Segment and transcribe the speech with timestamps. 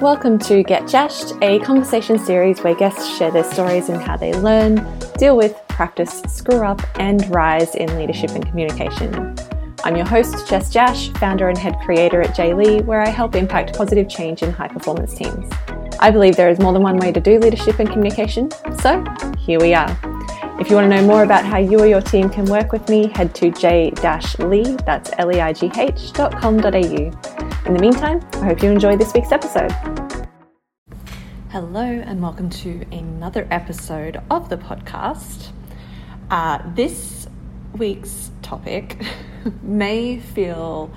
[0.00, 4.32] Welcome to Get Jashed, a conversation series where guests share their stories and how they
[4.32, 4.76] learn,
[5.18, 9.34] deal with, practice, screw up, and rise in leadership and communication.
[9.82, 13.76] I'm your host, Jess Jash, founder and head creator at JLeigh, where I help impact
[13.76, 15.52] positive change in high performance teams.
[15.98, 19.04] I believe there is more than one way to do leadership and communication, so
[19.36, 19.90] here we are.
[20.60, 22.88] If you want to know more about how you or your team can work with
[22.88, 27.47] me, head to j-leigh, that's L-E-I-G-H, dot com.au.
[27.68, 29.70] In the meantime, I hope you enjoy this week's episode.
[31.50, 35.48] Hello, and welcome to another episode of the podcast.
[36.30, 37.28] Uh, this
[37.74, 39.04] week's topic
[39.62, 40.90] may feel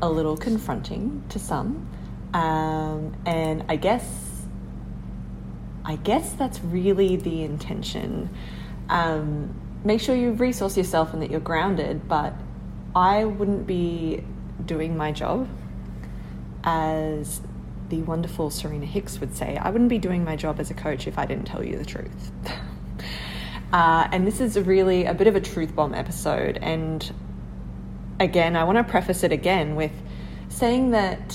[0.00, 1.88] a little confronting to some,
[2.34, 4.44] um, and I guess
[5.84, 8.30] I guess that's really the intention
[8.88, 9.52] um,
[9.82, 12.06] make sure you resource yourself and that you're grounded.
[12.06, 12.32] But
[12.94, 14.22] I wouldn't be
[14.64, 15.48] doing my job
[16.66, 17.40] as
[17.88, 21.06] the wonderful Serena Hicks would say, I wouldn't be doing my job as a coach
[21.06, 22.30] if I didn't tell you the truth.
[23.72, 26.58] uh, and this is really a bit of a truth bomb episode.
[26.60, 27.10] And
[28.20, 29.92] again, I want to preface it again with
[30.50, 31.34] saying that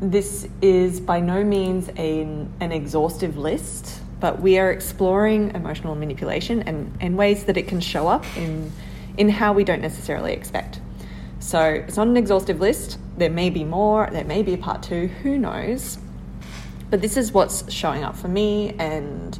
[0.00, 6.62] this is by no means a, an exhaustive list but we are exploring emotional manipulation
[6.62, 8.72] and, and ways that it can show up in,
[9.18, 10.80] in how we don't necessarily expect.
[11.44, 12.98] So it's not an exhaustive list.
[13.18, 15.98] There may be more, there may be a part two, who knows?
[16.88, 19.38] But this is what's showing up for me and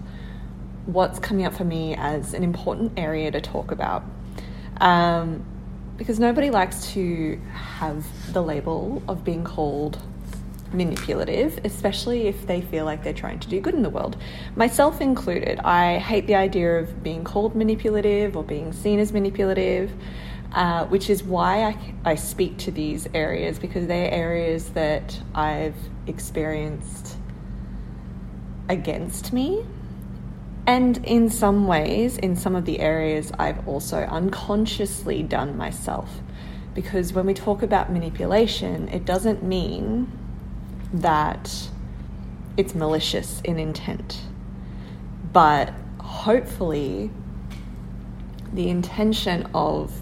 [0.85, 4.05] what's coming up for me as an important area to talk about.
[4.83, 5.47] Um,
[5.97, 9.99] because nobody likes to have the label of being called
[10.75, 14.19] manipulative, especially if they feel like they're trying to do good in the world.
[14.57, 19.91] Myself included, I hate the idea of being called manipulative or being seen as manipulative.
[20.55, 25.75] Uh, which is why I, I speak to these areas because they're areas that I've
[26.07, 27.17] experienced
[28.69, 29.67] against me.
[30.65, 36.09] And in some ways, in some of the areas, I've also unconsciously done myself.
[36.73, 40.07] Because when we talk about manipulation, it doesn't mean
[40.93, 41.69] that
[42.57, 44.21] it's malicious in intent.
[45.33, 47.11] But hopefully,
[48.53, 50.01] the intention of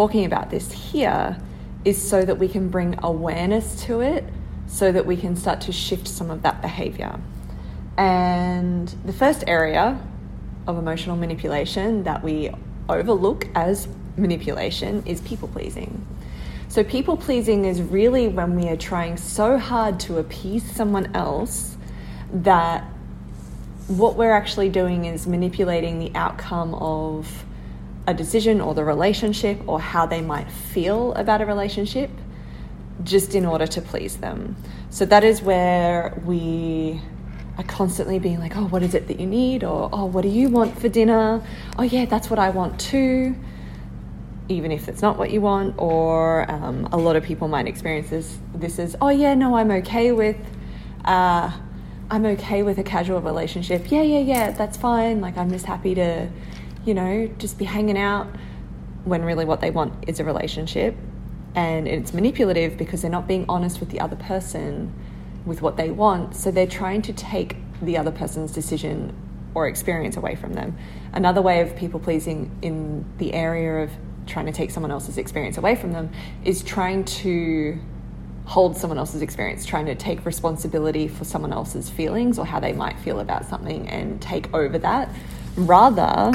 [0.00, 1.36] talking about this here
[1.84, 4.24] is so that we can bring awareness to it
[4.66, 7.20] so that we can start to shift some of that behavior.
[7.98, 10.00] And the first area
[10.66, 12.50] of emotional manipulation that we
[12.88, 16.06] overlook as manipulation is people pleasing.
[16.68, 21.76] So, people pleasing is really when we are trying so hard to appease someone else
[22.32, 22.84] that
[23.88, 27.44] what we're actually doing is manipulating the outcome of
[28.06, 32.10] a decision or the relationship or how they might feel about a relationship
[33.04, 34.56] just in order to please them.
[34.90, 37.00] So, that is where we
[37.56, 39.64] are constantly being like, oh, what is it that you need?
[39.64, 41.42] Or, oh, what do you want for dinner?
[41.78, 43.36] Oh, yeah, that's what I want too
[44.50, 48.10] even if it's not what you want, or um, a lot of people might experience
[48.10, 48.38] this.
[48.54, 50.36] This is, oh yeah, no, I'm okay with,
[51.04, 51.52] uh,
[52.10, 53.90] I'm okay with a casual relationship.
[53.90, 55.20] Yeah, yeah, yeah, that's fine.
[55.20, 56.28] Like I'm just happy to,
[56.90, 58.26] you know, just be hanging out.
[59.04, 60.96] When really what they want is a relationship,
[61.54, 64.92] and it's manipulative because they're not being honest with the other person,
[65.46, 66.34] with what they want.
[66.34, 69.14] So they're trying to take the other person's decision
[69.54, 70.76] or experience away from them.
[71.12, 73.92] Another way of people pleasing in the area of
[74.26, 76.10] trying to take someone else's experience away from them
[76.44, 77.78] is trying to
[78.46, 82.72] hold someone else's experience, trying to take responsibility for someone else's feelings or how they
[82.72, 85.08] might feel about something and take over that
[85.56, 86.32] rather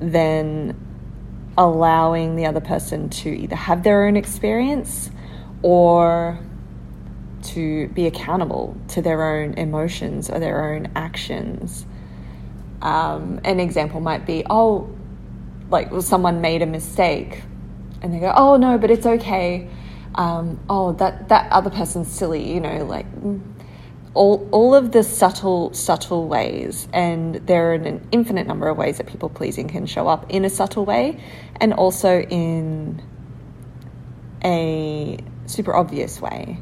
[0.00, 0.76] than
[1.56, 5.10] allowing the other person to either have their own experience
[5.62, 6.38] or
[7.42, 11.86] to be accountable to their own emotions or their own actions.
[12.82, 14.90] Um, an example might be, oh,
[15.68, 17.42] like well, someone made a mistake
[18.02, 19.68] and they go, oh no, but it's okay.
[20.14, 23.06] Um, oh, that, that other person's silly, you know, like
[24.14, 26.88] all, all of the subtle, subtle ways.
[26.92, 30.44] And there are an infinite number of ways that people pleasing can show up in
[30.44, 31.22] a subtle way
[31.60, 33.02] and also in
[34.44, 36.58] a super obvious way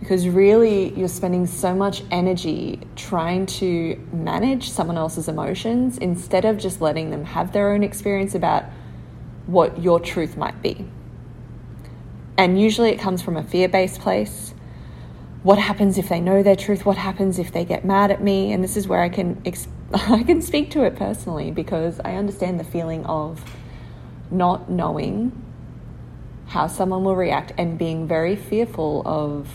[0.00, 6.56] because really you're spending so much energy trying to manage someone else's emotions instead of
[6.56, 8.64] just letting them have their own experience about
[9.46, 10.86] what your truth might be.
[12.38, 14.54] And usually it comes from a fear based place.
[15.42, 16.84] What happens if they know their truth?
[16.84, 18.52] What happens if they get mad at me?
[18.52, 19.42] And this is where I can
[19.94, 23.42] I can speak to it personally because I understand the feeling of
[24.30, 25.32] not knowing
[26.46, 29.48] how someone will react and being very fearful of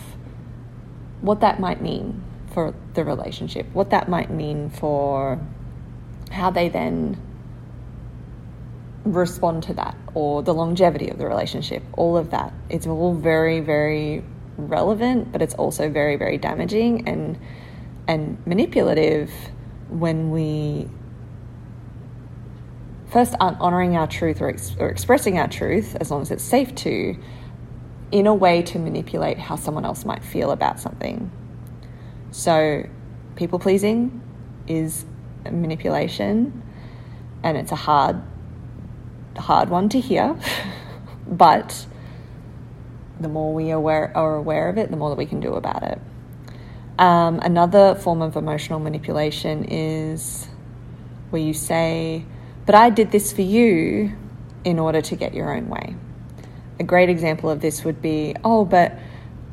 [1.22, 2.24] what that might mean
[2.54, 5.40] for the relationship, what that might mean for
[6.32, 7.22] how they then
[9.04, 12.54] respond to that or the longevity of the relationship, all of that.
[12.70, 14.24] It's all very, very
[14.58, 17.38] relevant, but it's also very, very damaging and
[18.08, 19.32] and manipulative
[19.90, 20.88] when we
[23.08, 26.44] first aren't honoring our truth or, ex- or expressing our truth as long as it's
[26.44, 27.18] safe to
[28.12, 31.32] in a way to manipulate how someone else might feel about something.
[32.32, 32.88] So,
[33.36, 34.22] people pleasing
[34.68, 35.06] is
[35.50, 36.62] manipulation,
[37.44, 38.22] and it's a hard,
[39.38, 40.38] hard one to hear.
[41.28, 41.86] but
[43.26, 45.82] the more we aware, are aware of it, the more that we can do about
[45.82, 46.00] it.
[47.00, 50.48] Um, another form of emotional manipulation is
[51.32, 52.24] where you say,
[52.68, 54.16] But I did this for you
[54.64, 55.96] in order to get your own way.
[56.80, 58.96] A great example of this would be, Oh, but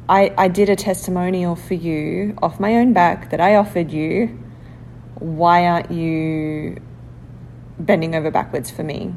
[0.07, 4.39] I, I did a testimonial for you off my own back that I offered you.
[5.15, 6.77] Why aren't you
[7.79, 9.15] bending over backwards for me?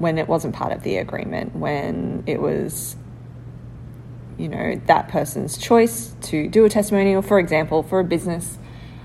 [0.00, 2.96] When it wasn't part of the agreement, when it was
[4.40, 8.58] you know, that person's choice to do a testimonial, for example, for a business,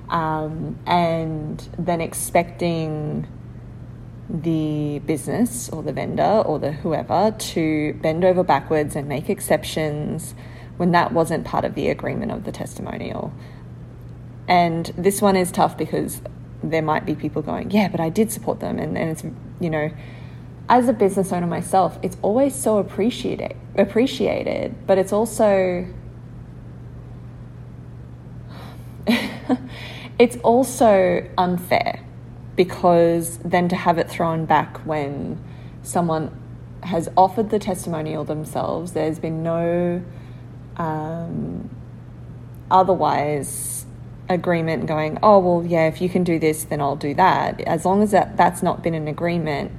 [0.07, 3.27] um, and then expecting
[4.29, 10.33] the business or the vendor or the whoever to bend over backwards and make exceptions
[10.77, 13.33] when that wasn't part of the agreement of the testimonial.
[14.47, 16.21] And this one is tough because
[16.63, 18.79] there might be people going, yeah, but I did support them.
[18.79, 19.23] And, and it's,
[19.59, 19.91] you know,
[20.67, 25.87] as a business owner myself, it's always so appreciated, appreciated, but it's also
[30.19, 31.99] it's also unfair
[32.55, 35.43] because then to have it thrown back when
[35.83, 36.31] someone
[36.83, 40.03] has offered the testimonial themselves, there's been no
[40.77, 41.69] um,
[42.71, 43.85] otherwise
[44.29, 47.61] agreement going, oh, well, yeah, if you can do this, then I'll do that.
[47.61, 49.71] As long as that, that's not been an agreement,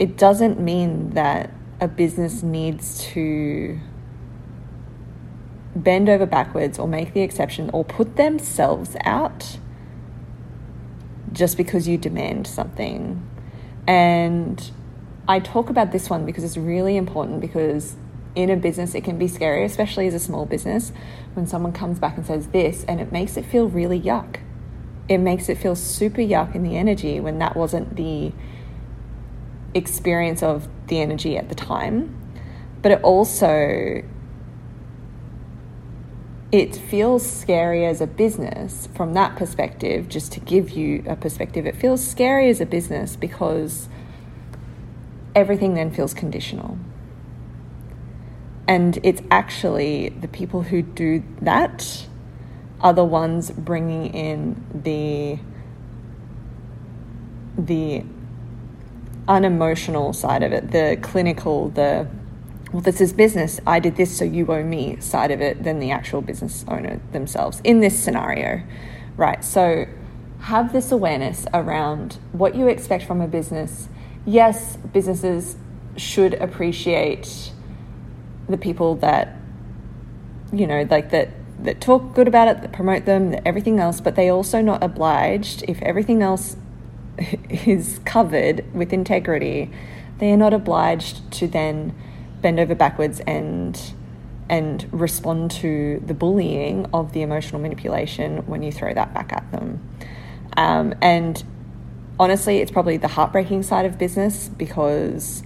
[0.00, 3.78] it doesn't mean that a business needs to
[5.76, 9.58] bend over backwards or make the exception or put themselves out
[11.32, 13.28] just because you demand something.
[13.86, 14.70] And
[15.28, 17.94] I talk about this one because it's really important because
[18.34, 20.92] in a business it can be scary, especially as a small business,
[21.34, 24.36] when someone comes back and says this and it makes it feel really yuck.
[25.08, 28.32] It makes it feel super yuck in the energy when that wasn't the
[29.74, 32.16] experience of the energy at the time,
[32.82, 34.02] but it also
[36.52, 41.64] it feels scary as a business from that perspective just to give you a perspective
[41.64, 43.88] it feels scary as a business because
[45.34, 46.78] everything then feels conditional.
[48.66, 52.06] And it's actually the people who do that
[52.80, 55.38] are the ones bringing in the
[57.58, 58.04] the
[59.30, 62.06] unemotional side of it, the clinical, the
[62.72, 65.80] well, this is business, I did this, so you owe me side of it, than
[65.80, 68.62] the actual business owner themselves in this scenario,
[69.16, 69.44] right?
[69.44, 69.86] So
[70.42, 73.88] have this awareness around what you expect from a business.
[74.24, 75.56] Yes, businesses
[75.96, 77.50] should appreciate
[78.48, 79.36] the people that,
[80.52, 81.30] you know, like that
[81.62, 84.82] that talk good about it, that promote them, that everything else, but they also not
[84.82, 86.56] obliged if everything else
[87.50, 89.70] is covered with integrity,
[90.18, 91.94] they are not obliged to then
[92.40, 93.94] bend over backwards and
[94.48, 99.48] and respond to the bullying of the emotional manipulation when you throw that back at
[99.52, 99.80] them.
[100.56, 101.42] Um, and
[102.18, 105.44] honestly, it's probably the heartbreaking side of business because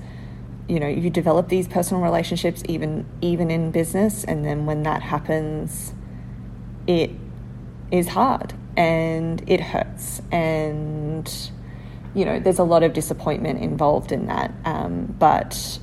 [0.68, 5.02] you know you develop these personal relationships even even in business, and then when that
[5.02, 5.92] happens,
[6.86, 7.10] it
[7.90, 11.50] is hard and it hurts and
[12.14, 14.52] you know, there's a lot of disappointment involved in that.
[14.64, 15.78] Um, but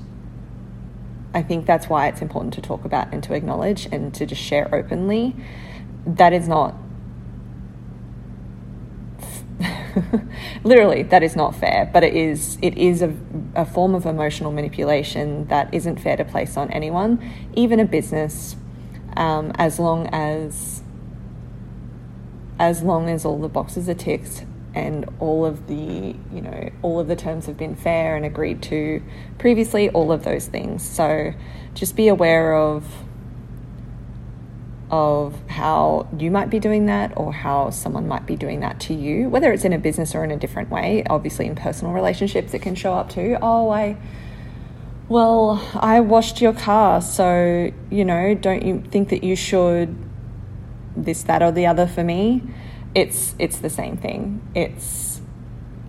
[1.33, 4.41] I think that's why it's important to talk about and to acknowledge and to just
[4.41, 5.35] share openly.
[6.05, 6.75] That is not
[10.63, 13.13] literally that is not fair but it is it is a,
[13.55, 17.21] a form of emotional manipulation that isn't fair to place on anyone
[17.53, 18.55] even a business
[19.17, 20.81] um, as long as
[22.59, 26.99] as long as all the boxes are ticked and all of the you know all
[26.99, 29.01] of the terms have been fair and agreed to
[29.37, 31.33] previously all of those things so
[31.73, 32.85] just be aware of
[34.89, 38.93] of how you might be doing that or how someone might be doing that to
[38.93, 42.53] you whether it's in a business or in a different way obviously in personal relationships
[42.53, 43.97] it can show up too oh i
[45.11, 49.93] well, I washed your car, so, you know, don't you think that you should
[50.95, 52.41] this, that, or the other for me?
[52.93, 54.41] It's, it's the same thing.
[54.53, 55.21] It's,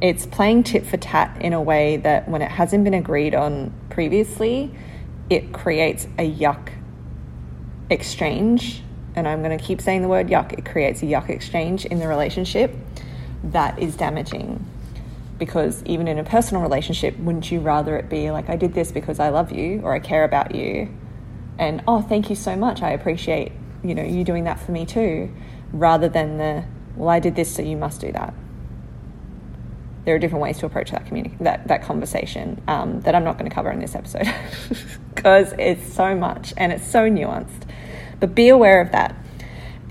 [0.00, 3.72] it's playing tit for tat in a way that when it hasn't been agreed on
[3.90, 4.74] previously,
[5.30, 6.72] it creates a yuck
[7.90, 8.82] exchange.
[9.14, 10.52] And I'm going to keep saying the word yuck.
[10.52, 12.74] It creates a yuck exchange in the relationship
[13.44, 14.64] that is damaging
[15.38, 18.92] because even in a personal relationship, wouldn't you rather it be like, I did this
[18.92, 20.88] because I love you or I care about you?
[21.58, 22.80] And oh, thank you so much.
[22.80, 23.50] I appreciate,
[23.82, 25.34] you know, you doing that for me too,
[25.72, 26.64] rather than the,
[26.96, 28.34] well, I did this, so you must do that.
[30.04, 33.38] There are different ways to approach that communi- that, that conversation um, that I'm not
[33.38, 34.32] going to cover in this episode
[35.14, 37.68] because it's so much and it's so nuanced.
[38.18, 39.16] But be aware of that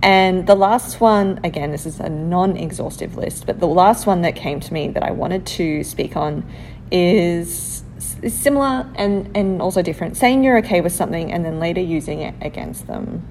[0.03, 4.21] and the last one, again, this is a non exhaustive list, but the last one
[4.21, 6.43] that came to me that I wanted to speak on
[6.91, 7.83] is,
[8.21, 10.17] is similar and, and also different.
[10.17, 13.27] Saying you're okay with something and then later using it against them.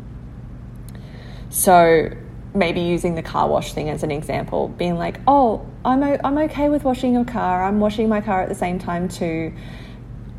[1.48, 2.10] So
[2.54, 6.38] maybe using the car wash thing as an example, being like, oh, I'm, o- I'm
[6.38, 7.64] okay with washing your car.
[7.64, 9.52] I'm washing my car at the same time too.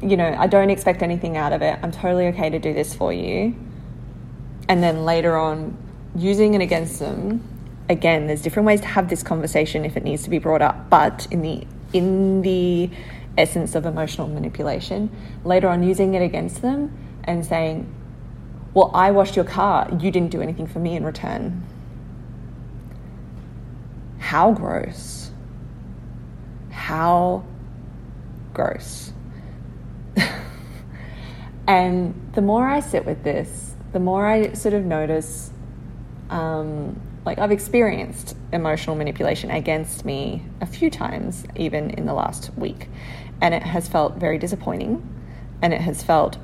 [0.01, 1.79] You know, I don't expect anything out of it.
[1.81, 3.55] I'm totally okay to do this for you.
[4.67, 5.77] And then later on,
[6.15, 7.47] using it against them
[7.89, 10.89] again there's different ways to have this conversation if it needs to be brought up
[10.89, 12.89] but in the in the
[13.37, 15.09] essence of emotional manipulation
[15.43, 16.91] later on using it against them
[17.23, 17.93] and saying
[18.73, 21.63] well i washed your car you didn't do anything for me in return
[24.21, 25.31] how gross?
[26.69, 27.43] How
[28.53, 29.11] gross?
[31.67, 35.51] And the more i sit with this the more i sort of notice
[36.31, 42.51] um, like I've experienced emotional manipulation against me a few times, even in the last
[42.57, 42.87] week,
[43.41, 45.07] and it has felt very disappointing,
[45.61, 46.37] and it has felt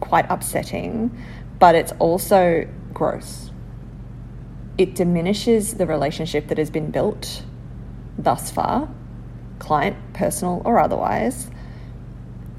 [0.00, 1.10] quite upsetting,
[1.58, 3.50] but it's also gross.
[4.78, 7.42] It diminishes the relationship that has been built
[8.18, 8.88] thus far,
[9.58, 11.50] client, personal, or otherwise.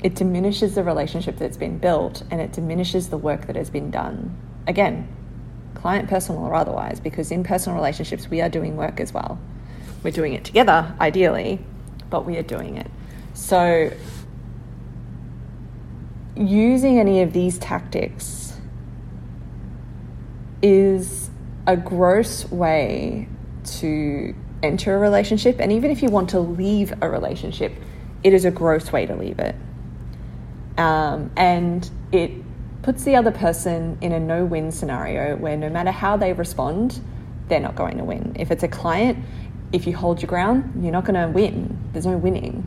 [0.03, 3.91] It diminishes the relationship that's been built and it diminishes the work that has been
[3.91, 4.35] done.
[4.67, 5.07] Again,
[5.75, 9.39] client, personal, or otherwise, because in personal relationships, we are doing work as well.
[10.03, 11.59] We're doing it together, ideally,
[12.09, 12.89] but we are doing it.
[13.33, 13.91] So,
[16.35, 18.59] using any of these tactics
[20.61, 21.26] is
[21.67, 23.27] a gross way
[23.65, 24.33] to
[24.63, 25.57] enter a relationship.
[25.59, 27.73] And even if you want to leave a relationship,
[28.23, 29.55] it is a gross way to leave it.
[30.77, 32.31] Um, and it
[32.81, 37.01] puts the other person in a no win scenario where no matter how they respond,
[37.49, 38.35] they're not going to win.
[38.39, 39.23] If it's a client,
[39.71, 41.77] if you hold your ground, you're not going to win.
[41.91, 42.65] There's no winning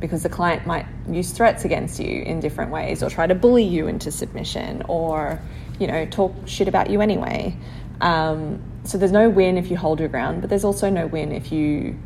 [0.00, 3.64] because the client might use threats against you in different ways or try to bully
[3.64, 5.40] you into submission or,
[5.78, 7.56] you know, talk shit about you anyway.
[8.00, 11.32] Um, so there's no win if you hold your ground, but there's also no win
[11.32, 11.98] if you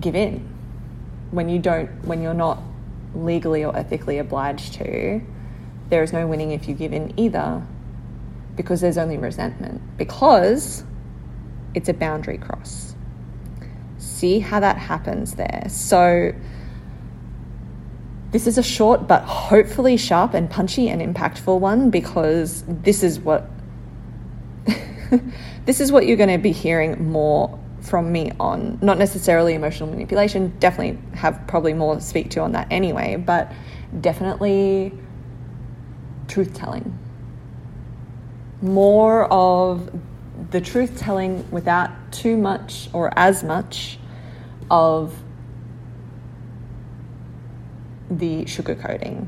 [0.00, 0.48] give in.
[1.30, 2.60] When you don't, when you're not
[3.14, 5.20] legally or ethically obliged to,
[5.90, 7.62] there is no winning if you give in either
[8.56, 10.84] because there's only resentment because
[11.74, 12.94] it's a boundary cross.
[13.98, 15.66] See how that happens there.
[15.68, 16.32] So,
[18.30, 23.18] this is a short but hopefully sharp and punchy and impactful one because this is
[23.18, 23.48] what
[25.64, 29.88] this is what you're going to be hearing more from me on not necessarily emotional
[29.88, 33.52] manipulation definitely have probably more to speak to on that anyway but
[34.00, 34.92] definitely
[36.28, 36.96] truth telling.
[38.62, 39.90] More of
[40.50, 43.98] the truth telling without too much or as much
[44.70, 45.14] of
[48.10, 49.26] the sugarcoating.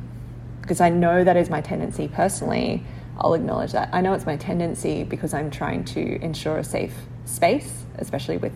[0.61, 2.85] Because I know that is my tendency personally.
[3.21, 3.91] I'll acknowledge that.
[3.93, 6.95] I know it's my tendency because I'm trying to ensure a safe
[7.27, 8.53] space, especially with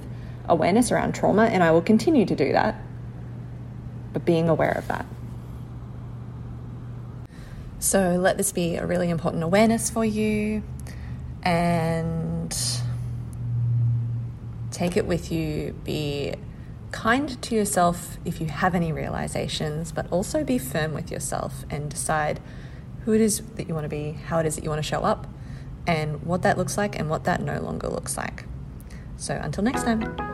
[0.48, 2.80] awareness around trauma, and I will continue to do that.
[4.12, 5.06] But being aware of that.
[7.78, 10.62] So let this be a really important awareness for you
[11.42, 12.56] and
[14.70, 15.74] take it with you.
[15.84, 16.34] Be
[16.92, 21.90] kind to yourself if you have any realizations, but also be firm with yourself and
[21.90, 22.40] decide
[23.04, 24.88] who it is that you want to be, how it is that you want to
[24.88, 25.26] show up,
[25.86, 28.44] and what that looks like and what that no longer looks like.
[29.16, 30.33] So until next time.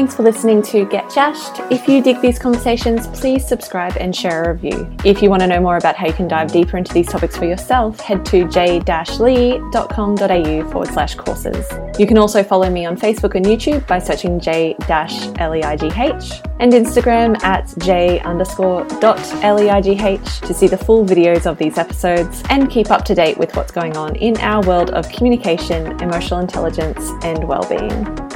[0.00, 1.70] Thanks for listening to Get Jashed.
[1.70, 4.90] If you dig these conversations, please subscribe and share a review.
[5.04, 7.36] If you want to know more about how you can dive deeper into these topics
[7.36, 11.66] for yourself, head to j-leigh.com.au forward slash courses.
[11.98, 14.74] You can also follow me on Facebook and YouTube by searching j-leigh
[16.60, 22.90] and Instagram at j underscore to see the full videos of these episodes and keep
[22.90, 27.46] up to date with what's going on in our world of communication, emotional intelligence, and
[27.46, 28.29] well-being.